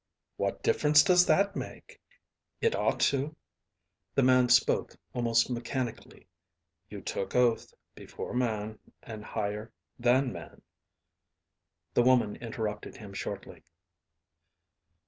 "What 0.35 0.63
difference 0.63 1.03
does 1.03 1.27
that 1.27 1.55
make?" 1.55 2.01
"It 2.59 2.73
ought 2.73 2.99
to." 3.01 3.35
The 4.15 4.23
man 4.23 4.49
spoke 4.49 4.95
almost 5.13 5.51
mechanically. 5.51 6.25
"You 6.89 7.01
took 7.01 7.35
oath 7.35 7.75
before 7.93 8.33
man 8.33 8.79
and 9.03 9.23
higher 9.23 9.71
than 9.99 10.33
man" 10.33 10.63
The 11.93 12.01
woman 12.01 12.35
interrupted 12.37 12.97
him 12.97 13.13
shortly. 13.13 13.63